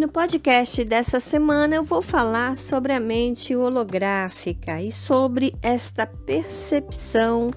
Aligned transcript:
no 0.00 0.08
podcast 0.08 0.82
dessa 0.82 1.20
semana 1.20 1.74
eu 1.74 1.84
vou 1.84 2.00
falar 2.00 2.56
sobre 2.56 2.94
a 2.94 2.98
mente 2.98 3.54
holográfica 3.54 4.80
e 4.80 4.90
sobre 4.90 5.52
esta 5.60 6.06
percepção 6.06 7.50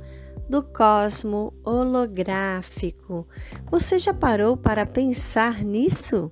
do 0.49 0.61
cosmo 0.61 1.53
holográfico. 1.63 3.25
Você 3.71 3.97
já 3.97 4.13
parou 4.13 4.57
para 4.57 4.85
pensar 4.85 5.63
nisso? 5.63 6.29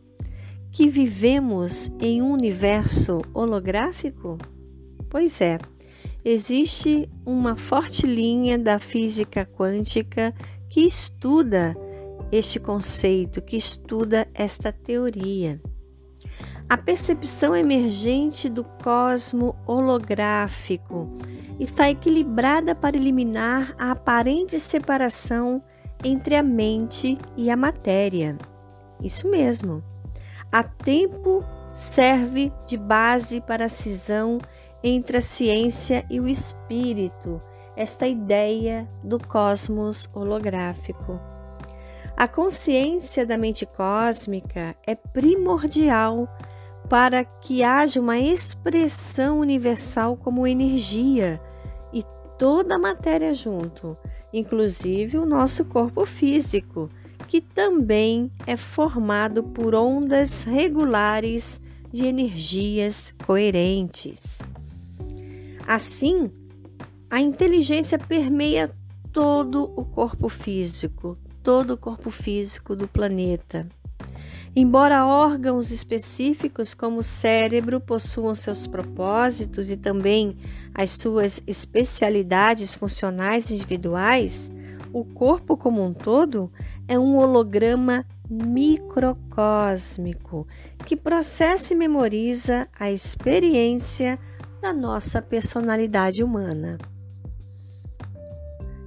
Que 0.69 0.89
vivemos 0.89 1.89
em 1.97 2.21
um 2.21 2.33
universo 2.33 3.21
holográfico? 3.33 4.37
Pois 5.09 5.39
é, 5.39 5.59
existe 6.25 7.09
uma 7.25 7.55
forte 7.55 8.05
linha 8.05 8.59
da 8.59 8.79
física 8.79 9.45
quântica 9.45 10.35
que 10.69 10.81
estuda 10.81 11.73
este 12.33 12.59
conceito, 12.59 13.41
que 13.41 13.55
estuda 13.55 14.27
esta 14.33 14.73
teoria. 14.73 15.61
A 16.71 16.77
percepção 16.77 17.53
emergente 17.53 18.47
do 18.47 18.63
cosmo 18.63 19.57
holográfico 19.67 21.11
está 21.59 21.89
equilibrada 21.89 22.73
para 22.73 22.95
eliminar 22.95 23.75
a 23.77 23.91
aparente 23.91 24.57
separação 24.57 25.61
entre 26.01 26.33
a 26.33 26.41
mente 26.41 27.17
e 27.35 27.51
a 27.51 27.57
matéria. 27.57 28.37
Isso 29.03 29.27
mesmo. 29.27 29.83
A 30.49 30.63
tempo 30.63 31.43
serve 31.73 32.53
de 32.65 32.77
base 32.77 33.41
para 33.41 33.65
a 33.65 33.69
cisão 33.69 34.37
entre 34.81 35.17
a 35.17 35.21
ciência 35.21 36.05
e 36.09 36.21
o 36.21 36.27
espírito, 36.29 37.41
esta 37.75 38.07
ideia 38.07 38.89
do 39.03 39.19
cosmos 39.19 40.09
holográfico. 40.13 41.19
A 42.15 42.29
consciência 42.29 43.25
da 43.25 43.37
mente 43.37 43.65
cósmica 43.65 44.73
é 44.87 44.95
primordial 44.95 46.29
para 46.91 47.23
que 47.23 47.63
haja 47.63 48.01
uma 48.01 48.19
expressão 48.19 49.39
universal 49.39 50.17
como 50.17 50.45
energia 50.45 51.41
e 51.93 52.03
toda 52.37 52.75
a 52.75 52.77
matéria 52.77 53.33
junto, 53.33 53.95
inclusive 54.33 55.17
o 55.17 55.25
nosso 55.25 55.63
corpo 55.63 56.05
físico, 56.05 56.89
que 57.29 57.39
também 57.39 58.29
é 58.45 58.57
formado 58.57 59.41
por 59.41 59.73
ondas 59.73 60.43
regulares 60.43 61.61
de 61.93 62.07
energias 62.07 63.15
coerentes. 63.25 64.39
Assim, 65.65 66.29
a 67.09 67.21
inteligência 67.21 67.97
permeia 67.97 68.69
todo 69.13 69.71
o 69.77 69.85
corpo 69.85 70.27
físico, 70.27 71.17
todo 71.41 71.71
o 71.71 71.77
corpo 71.77 72.11
físico 72.11 72.75
do 72.75 72.85
planeta. 72.85 73.65
Embora 74.53 75.05
órgãos 75.05 75.71
específicos 75.71 76.73
como 76.73 76.99
o 76.99 77.03
cérebro 77.03 77.79
possuam 77.79 78.35
seus 78.35 78.67
propósitos 78.67 79.69
e 79.69 79.77
também 79.77 80.37
as 80.73 80.91
suas 80.91 81.41
especialidades 81.47 82.75
funcionais 82.75 83.49
individuais, 83.49 84.51
o 84.91 85.05
corpo 85.05 85.55
como 85.55 85.81
um 85.81 85.93
todo 85.93 86.51
é 86.85 86.99
um 86.99 87.15
holograma 87.15 88.05
microcósmico 88.29 90.45
que 90.85 90.97
processa 90.97 91.73
e 91.73 91.77
memoriza 91.77 92.67
a 92.77 92.91
experiência 92.91 94.19
da 94.61 94.73
nossa 94.73 95.21
personalidade 95.21 96.21
humana. 96.21 96.77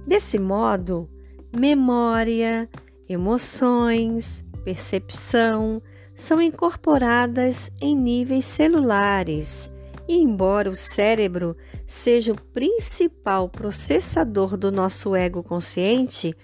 Desse 0.05 0.37
modo, 0.37 1.09
memória, 1.55 2.69
emoções, 3.09 4.44
percepção 4.65 5.81
são 6.15 6.41
incorporadas 6.41 7.71
em 7.79 7.95
níveis 7.95 8.45
celulares. 8.45 9.71
E 10.07 10.17
embora 10.17 10.69
o 10.69 10.75
cérebro 10.75 11.55
seja 11.85 12.31
o 12.31 12.41
principal 12.41 13.47
processador 13.47 14.57
do 14.57 14.71
nosso 14.71 15.15
ego 15.15 15.43
consciente, 15.43 16.35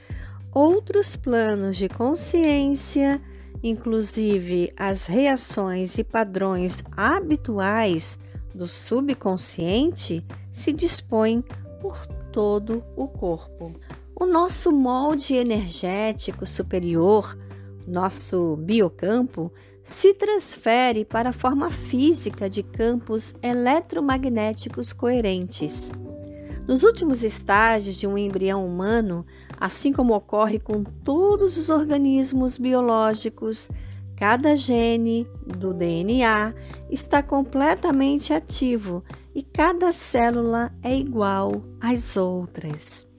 outros 0.54 1.16
planos 1.16 1.78
de 1.78 1.90
consciência, 1.90 3.20
inclusive 3.64 4.72
as 4.78 5.06
reações 5.06 5.98
e 5.98 6.04
padrões 6.04 6.84
habituais 6.96 8.20
do 8.54 8.68
subconsciente, 8.68 10.24
se 10.52 10.72
dispõem 10.72 11.44
por 11.80 12.06
todo 12.32 12.84
o 12.96 13.08
corpo. 13.08 13.74
O 14.20 14.26
nosso 14.26 14.72
molde 14.72 15.36
energético 15.36 16.46
superior, 16.46 17.38
nosso 17.88 18.56
biocampo, 18.58 19.52
se 19.84 20.14
transfere 20.14 21.04
para 21.04 21.30
a 21.30 21.34
forma 21.34 21.72
física 21.72 22.50
de 22.50 22.64
campos 22.64 23.34
eletromagnéticos 23.42 24.94
coerentes. 24.94 25.92
Nos 26.68 26.84
últimos 26.84 27.24
estágios 27.24 27.96
de 27.96 28.06
um 28.06 28.18
embrião 28.18 28.66
humano, 28.66 29.26
assim 29.60 29.92
como 29.92 30.14
ocorre 30.14 30.60
com 30.60 30.84
todos 30.84 31.58
os 31.58 31.70
organismos 31.70 32.58
biológicos, 32.58 33.70
cada 34.16 34.56
gene 34.56 35.28
do 35.46 35.74
DNA 35.74 36.54
está 36.90 37.24
completamente 37.24 38.34
ativo 38.34 39.04
e 39.34 39.42
cada 39.42 39.92
célula 39.92 40.72
é 40.84 40.96
igual 40.96 41.64
às 41.80 42.16
outras. 42.16 43.11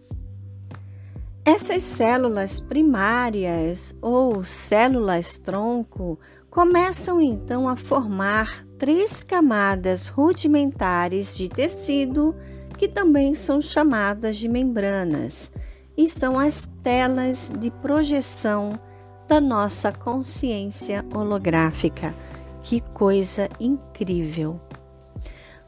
Essas 1.45 1.83
células 1.83 2.61
primárias 2.61 3.93
ou 4.01 4.45
células 4.45 5.37
tronco 5.37 6.17
começam 6.49 7.21
então 7.21 7.69
a 7.69 7.75
formar 7.75 8.65
três 8.79 9.25
camadas 9.25 10.07
rudimentares 10.07 11.37
de 11.37 11.49
tecido 11.49 12.37
que 12.79 12.87
também 12.87 13.35
são 13.35 13.61
chamadas 13.61 14.37
de 14.37 14.47
membranas 14.47 15.51
e 15.97 16.09
são 16.09 16.39
as 16.39 16.73
telas 16.81 17.51
de 17.59 17.73
projeção 17.73 18.79
da 19.27 19.41
nossa 19.41 19.91
consciência 19.91 21.05
holográfica. 21.13 22.15
Que 22.63 22.81
coisa 22.81 23.49
incrível! 23.59 24.61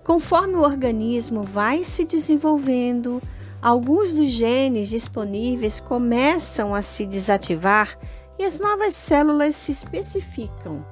Conforme 0.04 0.54
o 0.54 0.62
organismo 0.62 1.42
vai 1.42 1.82
se 1.82 2.04
desenvolvendo, 2.04 3.20
alguns 3.64 4.12
dos 4.12 4.30
genes 4.30 4.90
disponíveis 4.90 5.80
começam 5.80 6.74
a 6.74 6.82
se 6.82 7.06
desativar 7.06 7.98
e 8.38 8.44
as 8.44 8.60
novas 8.60 8.94
células 8.94 9.56
se 9.56 9.72
especificam. 9.72 10.84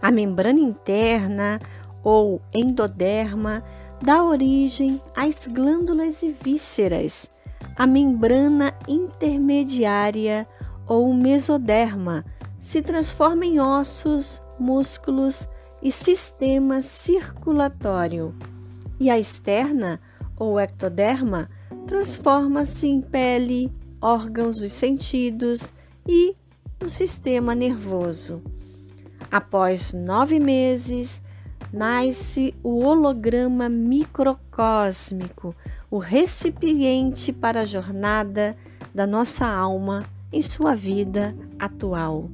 A 0.00 0.08
membrana 0.12 0.60
interna 0.60 1.58
ou 2.04 2.40
endoderma 2.54 3.64
dá 4.00 4.22
origem 4.22 5.02
às 5.16 5.48
glândulas 5.48 6.22
e 6.22 6.30
vísceras. 6.30 7.28
A 7.74 7.84
membrana 7.84 8.72
intermediária 8.86 10.46
ou 10.86 11.12
mesoderma 11.12 12.24
se 12.60 12.80
transforma 12.80 13.44
em 13.44 13.58
ossos, 13.58 14.40
músculos 14.56 15.48
e 15.82 15.90
sistema 15.90 16.80
circulatório. 16.80 18.32
E 19.00 19.10
a 19.10 19.18
externa 19.18 20.00
ou 20.36 20.60
ectoderma 20.60 21.48
transforma-se 21.86 22.86
em 22.86 23.00
pele, 23.00 23.72
órgãos 24.00 24.60
dos 24.60 24.72
sentidos 24.72 25.72
e 26.06 26.34
o 26.82 26.88
sistema 26.88 27.54
nervoso. 27.54 28.42
Após 29.30 29.92
nove 29.92 30.38
meses, 30.38 31.22
nasce 31.72 32.54
o 32.62 32.84
holograma 32.84 33.68
microcósmico, 33.68 35.54
o 35.90 35.98
recipiente 35.98 37.32
para 37.32 37.60
a 37.60 37.64
jornada 37.64 38.56
da 38.94 39.06
nossa 39.06 39.46
alma 39.46 40.04
em 40.32 40.42
sua 40.42 40.74
vida 40.74 41.34
atual. 41.58 42.30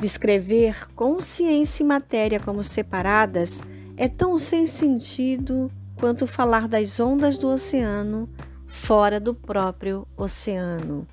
Descrever 0.00 0.88
consciência 0.94 1.82
e 1.82 1.86
matéria 1.86 2.40
como 2.40 2.64
separadas 2.64 3.60
é 3.96 4.08
tão 4.08 4.38
sem 4.38 4.66
sentido 4.66 5.70
quanto 6.00 6.26
falar 6.26 6.66
das 6.66 6.98
ondas 6.98 7.36
do 7.36 7.48
oceano 7.48 8.26
fora 8.66 9.20
do 9.20 9.34
próprio 9.34 10.08
oceano. 10.16 11.06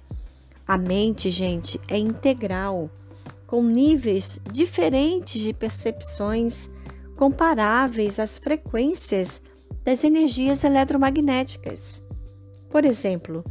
A 0.65 0.77
mente, 0.77 1.29
gente, 1.29 1.79
é 1.89 1.97
integral, 1.97 2.89
com 3.45 3.61
níveis 3.61 4.39
diferentes 4.49 5.41
de 5.41 5.53
percepções 5.53 6.69
comparáveis 7.17 8.17
às 8.17 8.37
frequências 8.37 9.41
das 9.83 10.03
energias 10.05 10.63
eletromagnéticas. 10.63 12.01
Por 12.69 12.85
exemplo, 12.85 13.43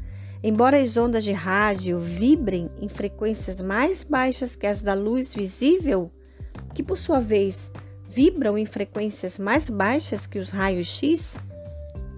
embora 0.42 0.78
as 0.78 0.96
ondas 0.96 1.24
de 1.24 1.32
rádio 1.32 1.98
vibrem 1.98 2.70
em 2.80 2.88
frequências 2.88 3.60
mais 3.60 4.02
baixas 4.02 4.56
que 4.56 4.66
as 4.66 4.82
da 4.82 4.94
luz 4.94 5.34
visível, 5.34 6.10
que 6.74 6.82
por 6.82 6.96
sua 6.96 7.20
vez 7.20 7.70
vibram 8.16 8.56
em 8.56 8.64
frequências 8.64 9.38
mais 9.38 9.68
baixas 9.68 10.26
que 10.26 10.38
os 10.38 10.48
raios 10.48 10.86
X, 10.86 11.36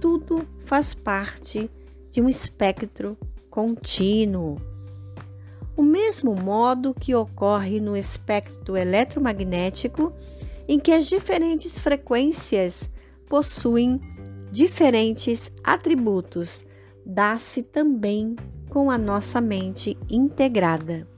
tudo 0.00 0.47
faz 0.61 0.95
parte 0.95 1.69
de 2.09 2.23
um 2.23 2.29
espectro 2.29 3.19
contínuo. 3.50 4.61
o 5.77 5.83
mesmo 5.83 6.37
modo 6.37 6.95
que 6.95 7.17
ocorre 7.17 7.81
no 7.81 7.97
espectro 7.97 8.77
eletromagnético, 8.77 10.12
em 10.69 10.79
que 10.79 10.93
as 10.93 11.06
diferentes 11.06 11.81
frequências 11.81 12.89
possuem 13.29 14.01
diferentes 14.53 15.51
atributos, 15.65 16.65
dá-se 17.05 17.62
também 17.62 18.37
com 18.71 18.89
a 18.89 18.99
nossa 18.99 19.41
mente 19.41 19.99
integrada. 20.09 21.09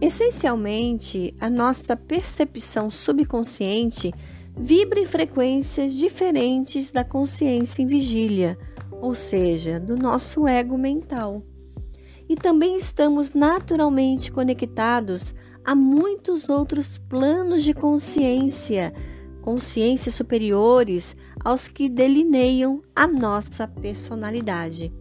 Essencialmente, 0.00 1.34
a 1.40 1.50
nossa 1.50 1.96
percepção 1.96 2.88
subconsciente 2.88 4.14
vibra 4.56 5.00
em 5.00 5.04
frequências 5.04 5.92
diferentes 5.92 6.92
da 6.92 7.02
consciência 7.02 7.82
em 7.82 7.86
vigília, 7.86 8.56
ou 9.00 9.14
seja, 9.14 9.80
do 9.80 9.96
nosso 9.96 10.46
ego 10.46 10.78
mental. 10.78 11.42
E 12.28 12.36
também 12.36 12.76
estamos 12.76 13.34
naturalmente 13.34 14.30
conectados 14.30 15.34
a 15.64 15.74
muitos 15.74 16.48
outros 16.48 16.96
planos 16.96 17.64
de 17.64 17.74
consciência, 17.74 18.92
consciências 19.42 20.14
superiores 20.14 21.16
aos 21.44 21.66
que 21.66 21.88
delineiam 21.88 22.82
a 22.94 23.06
nossa 23.06 23.66
personalidade. 23.66 24.92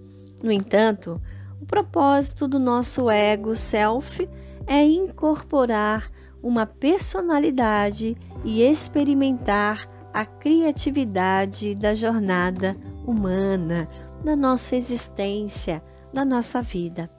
No 0.41 0.51
entanto, 0.51 1.21
o 1.61 1.65
propósito 1.65 2.47
do 2.47 2.57
nosso 2.57 3.09
ego 3.11 3.55
self 3.55 4.27
é 4.67 4.83
incorporar 4.83 6.11
uma 6.43 6.65
personalidade 6.65 8.15
e 8.43 8.61
experimentar 8.61 9.87
a 10.13 10.25
criatividade 10.25 11.73
da 11.75 11.95
jornada 11.95 12.75
humana, 13.05 13.87
da 14.23 14.35
nossa 14.35 14.75
existência, 14.75 15.81
da 16.13 16.23
nossa 16.25 16.61
vida. 16.61 17.09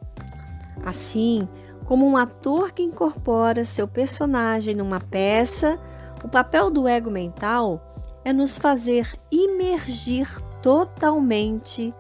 Assim, 0.85 1.49
como 1.85 2.07
um 2.07 2.17
ator 2.17 2.73
que 2.73 2.83
incorpora 2.83 3.65
seu 3.65 3.89
personagem 3.89 4.75
numa 4.75 5.01
peça, 5.01 5.79
o 6.23 6.29
papel 6.29 6.71
do 6.71 6.87
ego 6.87 7.11
mental 7.11 7.83
é 8.25 8.33
nos 8.33 8.59
fazer 8.59 9.19
imergir 9.31 10.29
totalmente 10.63 11.95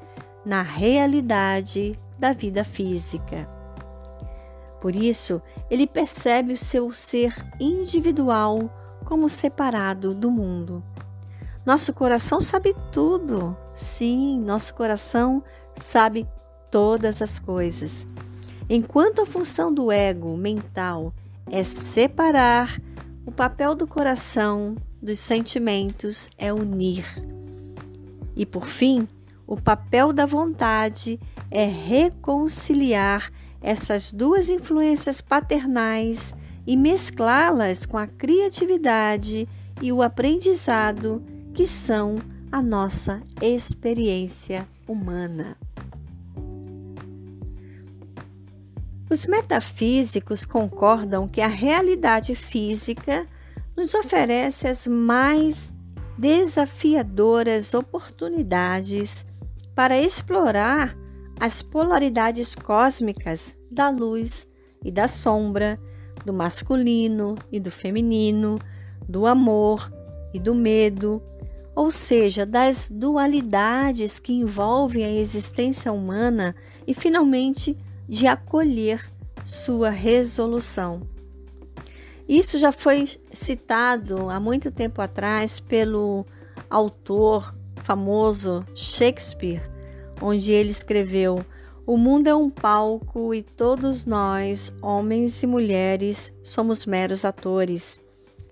na 0.44 0.62
realidade 0.62 1.92
da 2.18 2.32
vida 2.32 2.64
física. 2.64 3.57
Por 4.80 4.94
isso, 4.94 5.42
ele 5.70 5.86
percebe 5.86 6.52
o 6.52 6.56
seu 6.56 6.92
ser 6.92 7.34
individual 7.60 8.70
como 9.04 9.28
separado 9.28 10.14
do 10.14 10.30
mundo. 10.30 10.82
Nosso 11.64 11.92
coração 11.92 12.40
sabe 12.40 12.74
tudo. 12.92 13.56
Sim, 13.74 14.40
nosso 14.40 14.74
coração 14.74 15.42
sabe 15.74 16.26
todas 16.70 17.20
as 17.20 17.38
coisas. 17.38 18.06
Enquanto 18.70 19.22
a 19.22 19.26
função 19.26 19.72
do 19.72 19.90
ego 19.90 20.36
mental 20.36 21.12
é 21.50 21.64
separar, 21.64 22.80
o 23.26 23.32
papel 23.32 23.74
do 23.74 23.86
coração 23.86 24.76
dos 25.02 25.18
sentimentos 25.18 26.30
é 26.38 26.52
unir. 26.52 27.04
E 28.36 28.46
por 28.46 28.66
fim, 28.66 29.08
o 29.46 29.56
papel 29.56 30.12
da 30.12 30.26
vontade 30.26 31.18
é 31.50 31.64
reconciliar 31.64 33.30
essas 33.60 34.10
duas 34.12 34.48
influências 34.48 35.20
paternais 35.20 36.34
e 36.66 36.76
mesclá-las 36.76 37.86
com 37.86 37.96
a 37.96 38.06
criatividade 38.06 39.48
e 39.80 39.92
o 39.92 40.02
aprendizado 40.02 41.22
que 41.54 41.66
são 41.66 42.16
a 42.50 42.62
nossa 42.62 43.22
experiência 43.40 44.66
humana. 44.86 45.56
Os 49.10 49.24
metafísicos 49.24 50.44
concordam 50.44 51.26
que 51.26 51.40
a 51.40 51.48
realidade 51.48 52.34
física 52.34 53.26
nos 53.74 53.94
oferece 53.94 54.68
as 54.68 54.86
mais 54.86 55.72
desafiadoras 56.18 57.72
oportunidades 57.72 59.24
para 59.74 59.98
explorar 59.98 60.96
as 61.40 61.62
polaridades 61.62 62.54
cósmicas 62.54 63.56
da 63.70 63.90
luz 63.90 64.46
e 64.84 64.90
da 64.90 65.06
sombra, 65.06 65.78
do 66.24 66.32
masculino 66.32 67.36
e 67.50 67.60
do 67.60 67.70
feminino, 67.70 68.58
do 69.08 69.26
amor 69.26 69.92
e 70.34 70.38
do 70.38 70.54
medo, 70.54 71.22
ou 71.74 71.90
seja, 71.90 72.44
das 72.44 72.88
dualidades 72.90 74.18
que 74.18 74.32
envolvem 74.32 75.04
a 75.04 75.12
existência 75.12 75.92
humana 75.92 76.54
e, 76.86 76.92
finalmente, 76.92 77.76
de 78.08 78.26
acolher 78.26 79.08
sua 79.44 79.90
resolução. 79.90 81.02
Isso 82.28 82.58
já 82.58 82.72
foi 82.72 83.08
citado 83.32 84.28
há 84.28 84.40
muito 84.40 84.70
tempo 84.70 85.00
atrás 85.00 85.60
pelo 85.60 86.26
autor 86.68 87.54
famoso 87.76 88.62
Shakespeare 88.74 89.77
onde 90.20 90.52
ele 90.52 90.70
escreveu: 90.70 91.44
O 91.86 91.96
mundo 91.96 92.26
é 92.28 92.34
um 92.34 92.50
palco 92.50 93.34
e 93.34 93.42
todos 93.42 94.04
nós, 94.04 94.72
homens 94.82 95.42
e 95.42 95.46
mulheres, 95.46 96.34
somos 96.42 96.86
meros 96.86 97.24
atores. 97.24 98.00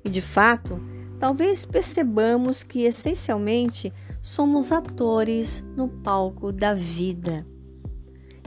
E 0.05 0.11
de 0.11 0.21
fato, 0.21 0.81
talvez 1.19 1.67
percebamos 1.67 2.63
que 2.63 2.85
essencialmente 2.85 3.93
somos 4.21 4.73
atores 4.73 5.65
no 5.77 5.89
palco 5.89 6.53
da 6.53 6.75
vida. 6.75 7.47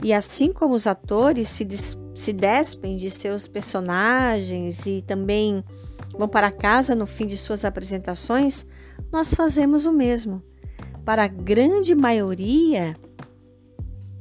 E 0.02 0.12
assim 0.12 0.52
como 0.52 0.74
os 0.74 0.86
atores 0.86 1.48
se, 1.48 1.64
des 1.64 1.98
se 2.14 2.32
despem 2.32 2.96
de 2.96 3.10
seus 3.10 3.46
personagens 3.46 4.86
e 4.86 5.02
também 5.02 5.62
vão 6.16 6.28
para 6.28 6.50
casa 6.50 6.94
no 6.94 7.06
fim 7.06 7.26
de 7.26 7.36
suas 7.36 7.64
apresentações, 7.64 8.66
nós 9.12 9.34
fazemos 9.34 9.86
o 9.86 9.92
mesmo. 9.92 10.42
Para 11.04 11.24
a 11.24 11.28
grande 11.28 11.94
maioria, 11.94 12.94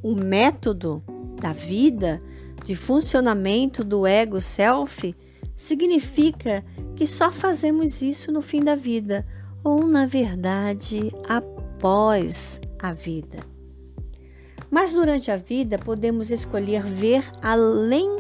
o 0.01 0.16
método 0.16 1.04
da 1.42 1.54
vida, 1.54 2.22
de 2.63 2.75
funcionamento 2.75 3.84
do 3.84 4.06
ego 4.06 4.42
self, 4.42 5.16
significa 5.56 6.63
que 6.96 7.06
só 7.07 7.31
fazemos 7.31 8.01
isso 8.01 8.31
no 8.31 8.42
fim 8.42 8.63
da 8.63 8.75
vida, 8.75 9.25
ou 9.63 9.86
na 9.86 10.06
verdade, 10.06 11.12
após 11.28 12.60
a 12.81 12.94
vida. 12.94 13.40
Mas 14.69 14.94
durante 14.94 15.31
a 15.31 15.38
vida 15.38 15.78
podemos 15.78 16.30
escolher 16.30 16.83
ver 16.83 17.24
além 17.42 18.18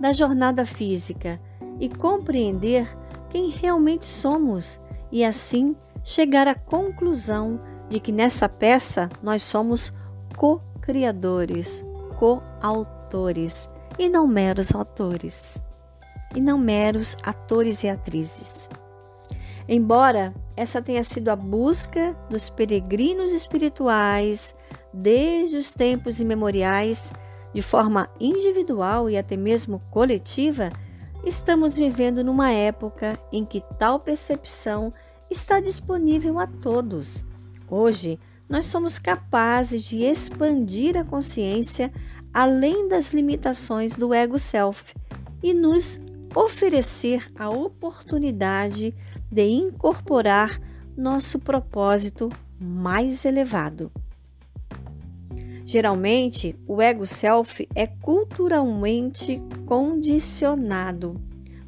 da 0.00 0.12
jornada 0.12 0.66
física 0.66 1.40
e 1.78 1.88
compreender 1.88 2.88
quem 3.30 3.48
realmente 3.48 4.06
somos 4.06 4.80
e 5.10 5.24
assim 5.24 5.76
chegar 6.04 6.48
à 6.48 6.54
conclusão 6.54 7.60
de 7.88 8.00
que 8.00 8.10
nessa 8.10 8.48
peça 8.48 9.08
nós 9.22 9.42
somos 9.42 9.92
co 10.36 10.60
criadores, 10.82 11.84
coautores 12.18 13.70
e 13.98 14.08
não 14.08 14.26
meros 14.26 14.74
autores, 14.74 15.62
e 16.34 16.40
não 16.40 16.58
meros 16.58 17.16
atores 17.22 17.82
e 17.82 17.88
atrizes. 17.88 18.68
Embora 19.68 20.34
essa 20.56 20.82
tenha 20.82 21.04
sido 21.04 21.30
a 21.30 21.36
busca 21.36 22.14
dos 22.28 22.50
peregrinos 22.50 23.32
espirituais 23.32 24.54
desde 24.92 25.56
os 25.56 25.72
tempos 25.72 26.20
imemoriais, 26.20 27.12
de 27.54 27.62
forma 27.62 28.08
individual 28.18 29.08
e 29.08 29.16
até 29.16 29.36
mesmo 29.36 29.80
coletiva, 29.90 30.70
estamos 31.24 31.76
vivendo 31.76 32.24
numa 32.24 32.50
época 32.50 33.18
em 33.32 33.44
que 33.44 33.62
tal 33.78 34.00
percepção 34.00 34.92
está 35.30 35.60
disponível 35.60 36.38
a 36.38 36.46
todos. 36.46 37.24
Hoje, 37.70 38.18
nós 38.52 38.66
somos 38.66 38.98
capazes 38.98 39.82
de 39.82 40.02
expandir 40.02 40.94
a 40.94 41.02
consciência 41.02 41.90
além 42.34 42.86
das 42.86 43.14
limitações 43.14 43.96
do 43.96 44.12
ego 44.12 44.38
self 44.38 44.94
e 45.42 45.54
nos 45.54 45.98
oferecer 46.34 47.32
a 47.34 47.48
oportunidade 47.48 48.94
de 49.30 49.42
incorporar 49.42 50.60
nosso 50.94 51.38
propósito 51.38 52.28
mais 52.60 53.24
elevado. 53.24 53.90
Geralmente, 55.64 56.54
o 56.68 56.82
ego 56.82 57.06
self 57.06 57.66
é 57.74 57.86
culturalmente 57.86 59.42
condicionado. 59.64 61.18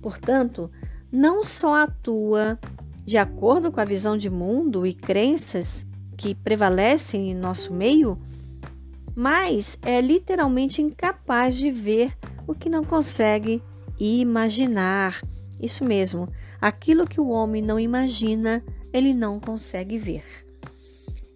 Portanto, 0.02 0.70
não 1.10 1.44
só 1.44 1.76
atua 1.76 2.58
de 3.06 3.16
acordo 3.16 3.72
com 3.72 3.80
a 3.80 3.86
visão 3.86 4.18
de 4.18 4.28
mundo 4.28 4.86
e 4.86 4.92
crenças 4.92 5.86
que 6.14 6.34
prevalecem 6.34 7.30
em 7.30 7.34
nosso 7.34 7.72
meio, 7.72 8.18
mas 9.14 9.78
é 9.82 10.00
literalmente 10.00 10.80
incapaz 10.80 11.56
de 11.56 11.70
ver 11.70 12.16
o 12.46 12.54
que 12.54 12.68
não 12.68 12.84
consegue 12.84 13.62
imaginar. 13.98 15.20
Isso 15.60 15.84
mesmo, 15.84 16.28
aquilo 16.60 17.06
que 17.06 17.20
o 17.20 17.28
homem 17.28 17.60
não 17.62 17.78
imagina, 17.78 18.64
ele 18.92 19.12
não 19.12 19.38
consegue 19.38 19.98
ver. 19.98 20.24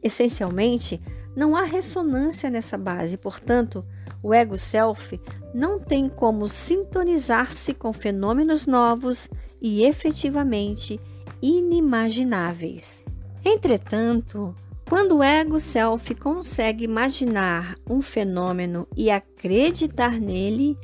Essencialmente, 0.03 1.01
não 1.37 1.55
há 1.55 1.63
ressonância 1.63 2.51
nessa 2.51 2.79
base, 2.79 3.17
portanto, 3.17 3.85
O 4.23 4.35
ego 4.35 4.57
self 4.57 5.21
não 5.55 5.79
tem 5.79 6.09
como 6.09 6.49
sintonizar-se 6.49 7.73
com 7.73 7.93
fenômenos 7.93 8.67
novos 8.67 9.29
e 9.61 9.85
efetivamente 9.85 11.01
inimagináveis. 11.41 13.03
Entretanto, 13.45 14.55
quando 14.89 15.19
o 15.19 15.23
ego 15.23 15.61
self 15.61 16.15
consegue 16.15 16.85
imaginar 16.85 17.77
um 17.89 18.01
fenômeno 18.01 18.89
e 18.97 19.11
acreditar 19.11 20.19
nele, 20.19 20.79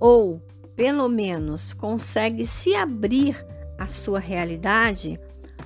ou 0.00 0.40
pelo 0.74 1.08
menos 1.10 1.74
consegue 1.74 2.46
se 2.46 2.74
abrir 2.74 3.46
à 3.78 3.86
sua 3.86 4.18
realidade, 4.18 5.20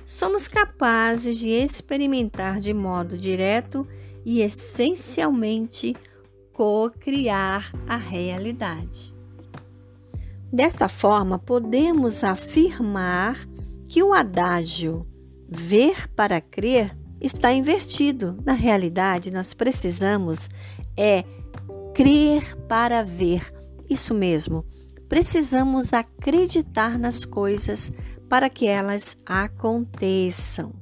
somos 0.05 0.45
capazes 0.45 1.37
de 1.37 1.47
experimentar 1.47 2.59
de 2.59 2.73
modo 2.73 3.17
direto 3.17 3.87
e 4.25 4.41
essencialmente 4.41 5.95
co-criar 6.51 7.71
a 7.87 7.95
realidade. 7.95 9.15
Desta 10.51 10.89
forma, 10.89 11.39
podemos 11.39 12.25
afirmar 12.25 13.47
que 13.87 14.03
o 14.03 14.13
adágio 14.13 15.07
ver 15.47 16.09
para 16.09 16.41
crer 16.41 17.04
está 17.19 17.53
invertido. 17.53 18.37
Na 18.45 18.53
realidade, 18.53 19.31
nós 19.31 19.53
precisamos 19.53 20.49
é 20.97 21.23
crer 21.93 22.55
para 22.67 23.03
ver. 23.03 23.53
Isso 23.89 24.13
mesmo. 24.13 24.65
Precisamos 25.07 25.93
acreditar 25.93 26.97
nas 26.97 27.23
coisas 27.23 27.91
para 28.27 28.49
que 28.49 28.67
elas 28.67 29.17
aconteçam. 29.25 30.73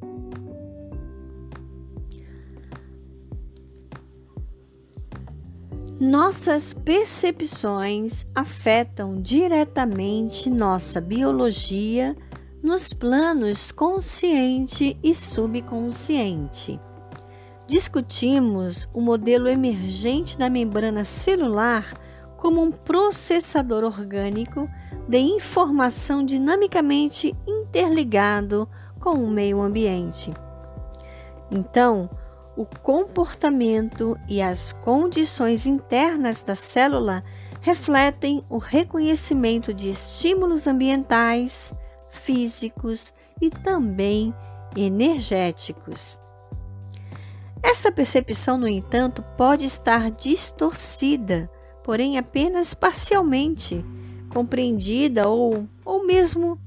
Nossas 6.00 6.74
percepções 6.74 8.26
afetam 8.36 9.22
diretamente 9.22 10.50
nossa 10.50 11.00
biologia 11.00 12.16
nos 12.64 12.94
planos 12.94 13.74
consciente 13.74 14.98
e 15.04 15.14
subconsciente. 15.14 16.80
Discutimos 17.68 18.88
o 18.94 19.02
modelo 19.02 19.50
emergente 19.50 20.38
da 20.38 20.50
membrana 20.50 21.04
celular 21.04 21.94
como 22.38 22.62
um 22.62 22.72
processador 22.72 23.84
orgânico 23.84 24.70
de 25.10 25.18
informação 25.18 26.26
dinamicamente 26.26 27.36
interligado 27.46 28.70
com 28.98 29.16
o 29.16 29.30
meio 29.30 29.62
ambiente. 29.62 30.34
Então, 31.52 32.10
o 32.56 32.66
comportamento 32.66 34.18
e 34.30 34.42
as 34.42 34.72
condições 34.72 35.66
internas 35.66 36.42
da 36.44 36.56
célula 36.56 37.26
refletem 37.60 38.44
o 38.50 38.58
reconhecimento 38.58 39.74
de 39.74 39.90
estímulos 39.90 40.66
ambientais, 40.66 41.74
físicos 42.24 43.14
e 43.42 43.50
também 43.50 44.34
energéticos. 44.76 46.20
Essa 47.62 47.92
percepção, 47.92 48.58
no 48.58 48.68
entanto, 48.68 49.24
pode 49.38 49.66
estar 49.66 50.12
distorcida, 50.12 51.50
porém 51.84 52.18
apenas 52.18 52.74
parcialmente 52.74 53.84
compreendida 54.34 55.28
ou, 55.28 55.68
ou 55.86 56.06
mesmo 56.06 56.60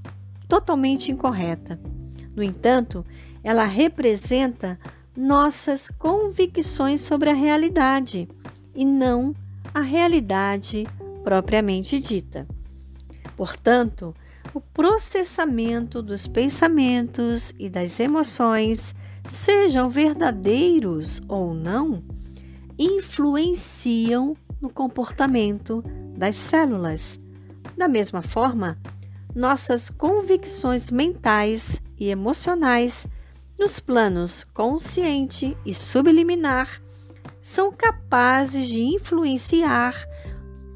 totalmente 0.49 1.11
incorreta. 1.11 1.79
No 2.35 2.43
entanto, 2.43 3.05
ela 3.43 3.65
representa 3.65 4.79
nossas 5.17 5.91
convicções 5.91 7.01
sobre 7.01 7.31
a 7.31 7.35
realidade 7.35 8.29
e 8.75 8.85
não 8.85 9.35
a 9.73 9.81
realidade 9.81 10.87
propriamente 11.25 11.99
dita. 11.99 12.47
Portanto, 13.37 14.15
o 14.55 14.61
processamento 14.61 16.03
dos 16.03 16.27
pensamentos 16.27 17.53
e 17.59 17.69
das 17.69 17.99
emoções, 18.01 18.95
sejam 19.27 19.89
verdadeiros 19.91 21.21
ou 21.29 21.55
não, 21.55 22.03
influenciam 22.79 24.37
no 24.61 24.71
comportamento 24.71 25.83
das 26.17 26.37
células. 26.37 27.19
Da 27.77 27.89
mesma 27.89 28.23
forma, 28.23 28.79
nossas 29.35 29.91
convicções 29.91 30.91
mentais 30.91 31.81
e 31.99 32.09
emocionais 32.09 33.07
nos 33.59 33.81
planos 33.81 34.45
consciente 34.55 35.57
e 35.65 35.73
subliminar, 35.73 36.81
são 37.41 37.71
capazes 37.73 38.67
de 38.67 38.81
influenciar 38.81 39.95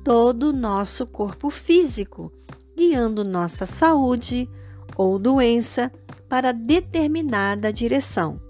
todo 0.05 0.45
o 0.45 0.53
nosso 0.53 1.07
corpo 1.07 1.51
físico, 1.51 2.33
guiando 2.81 3.23
nossa 3.23 3.67
saúde 3.67 4.49
ou 4.97 5.19
doença 5.19 5.93
para 6.31 6.51
determinada 6.51 7.71
direção. 7.71 8.41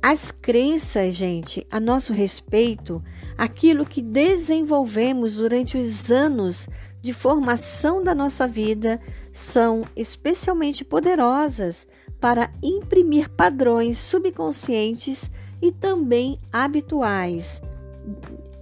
As 0.00 0.30
crenças, 0.30 1.12
gente, 1.12 1.66
a 1.68 1.80
nosso 1.80 2.12
respeito, 2.12 3.02
aquilo 3.36 3.84
que 3.84 4.00
desenvolvemos 4.00 5.34
durante 5.34 5.76
os 5.76 6.08
anos 6.12 6.68
de 7.02 7.12
formação 7.12 8.00
da 8.00 8.14
nossa 8.14 8.46
vida, 8.46 9.00
são 9.32 9.84
especialmente 9.96 10.84
poderosas 10.84 11.84
para 12.20 12.48
imprimir 12.62 13.28
padrões 13.28 13.98
subconscientes 13.98 15.28
e 15.60 15.72
também 15.72 16.38
habituais. 16.52 17.60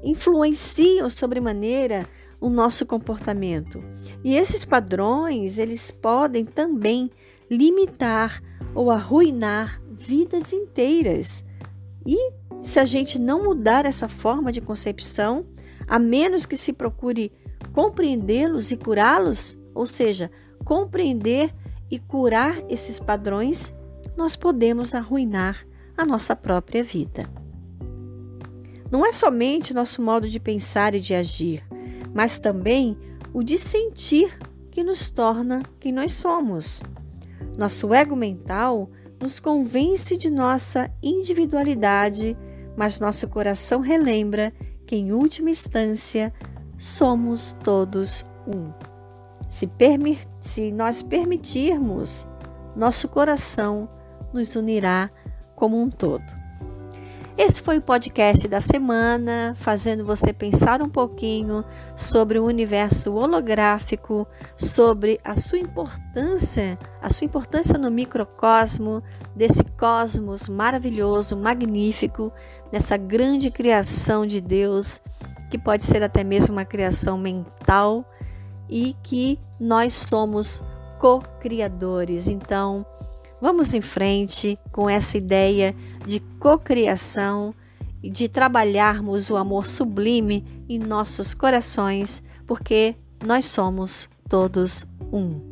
Influenciam 0.02 1.10
sobremaneira 1.10 2.08
o 2.42 2.50
nosso 2.50 2.84
comportamento. 2.84 3.82
E 4.24 4.34
esses 4.34 4.64
padrões, 4.64 5.58
eles 5.58 5.92
podem 5.92 6.44
também 6.44 7.08
limitar 7.48 8.42
ou 8.74 8.90
arruinar 8.90 9.80
vidas 9.88 10.52
inteiras. 10.52 11.44
E 12.04 12.32
se 12.60 12.80
a 12.80 12.84
gente 12.84 13.16
não 13.16 13.44
mudar 13.44 13.86
essa 13.86 14.08
forma 14.08 14.50
de 14.50 14.60
concepção, 14.60 15.46
a 15.86 16.00
menos 16.00 16.44
que 16.44 16.56
se 16.56 16.72
procure 16.72 17.32
compreendê-los 17.72 18.72
e 18.72 18.76
curá-los, 18.76 19.56
ou 19.72 19.86
seja, 19.86 20.28
compreender 20.64 21.54
e 21.88 21.98
curar 21.98 22.60
esses 22.68 22.98
padrões, 22.98 23.72
nós 24.16 24.34
podemos 24.34 24.96
arruinar 24.96 25.64
a 25.96 26.04
nossa 26.04 26.34
própria 26.34 26.82
vida. 26.82 27.24
Não 28.90 29.06
é 29.06 29.12
somente 29.12 29.72
nosso 29.72 30.02
modo 30.02 30.28
de 30.28 30.40
pensar 30.40 30.94
e 30.94 31.00
de 31.00 31.14
agir, 31.14 31.64
mas 32.14 32.38
também 32.38 32.96
o 33.32 33.42
de 33.42 33.58
sentir 33.58 34.38
que 34.70 34.82
nos 34.82 35.10
torna 35.10 35.62
quem 35.78 35.92
nós 35.92 36.12
somos. 36.12 36.82
Nosso 37.56 37.92
ego 37.92 38.16
mental 38.16 38.90
nos 39.20 39.38
convence 39.38 40.16
de 40.16 40.30
nossa 40.30 40.90
individualidade, 41.02 42.36
mas 42.76 42.98
nosso 42.98 43.28
coração 43.28 43.80
relembra 43.80 44.52
que, 44.86 44.96
em 44.96 45.12
última 45.12 45.50
instância, 45.50 46.32
somos 46.76 47.56
todos 47.62 48.24
um. 48.46 48.72
Se, 49.48 49.70
se 50.40 50.72
nós 50.72 51.02
permitirmos, 51.02 52.28
nosso 52.74 53.08
coração 53.08 53.88
nos 54.32 54.56
unirá 54.56 55.10
como 55.54 55.80
um 55.80 55.90
todo. 55.90 56.41
Esse 57.36 57.62
foi 57.62 57.78
o 57.78 57.82
podcast 57.82 58.46
da 58.46 58.60
semana, 58.60 59.54
fazendo 59.56 60.04
você 60.04 60.34
pensar 60.34 60.82
um 60.82 60.88
pouquinho 60.88 61.64
sobre 61.96 62.38
o 62.38 62.44
universo 62.44 63.14
holográfico, 63.14 64.26
sobre 64.54 65.18
a 65.24 65.34
sua 65.34 65.58
importância, 65.58 66.76
a 67.00 67.08
sua 67.08 67.24
importância 67.24 67.78
no 67.78 67.90
microcosmo, 67.90 69.02
desse 69.34 69.64
cosmos 69.78 70.46
maravilhoso, 70.46 71.34
magnífico, 71.34 72.30
nessa 72.70 72.98
grande 72.98 73.50
criação 73.50 74.26
de 74.26 74.38
Deus, 74.38 75.00
que 75.50 75.58
pode 75.58 75.84
ser 75.84 76.02
até 76.02 76.22
mesmo 76.22 76.52
uma 76.52 76.66
criação 76.66 77.16
mental 77.16 78.04
e 78.68 78.94
que 79.02 79.40
nós 79.58 79.94
somos 79.94 80.62
co-criadores. 80.98 82.28
Então, 82.28 82.84
vamos 83.42 83.74
em 83.74 83.80
frente 83.80 84.56
com 84.70 84.88
essa 84.88 85.18
ideia 85.18 85.74
de 86.06 86.20
cocriação 86.38 87.52
e 88.00 88.08
de 88.08 88.28
trabalharmos 88.28 89.30
o 89.30 89.36
amor 89.36 89.66
sublime 89.66 90.64
em 90.68 90.78
nossos 90.78 91.34
corações, 91.34 92.22
porque 92.46 92.94
nós 93.26 93.46
somos 93.46 94.08
todos 94.28 94.86
um. 95.12 95.51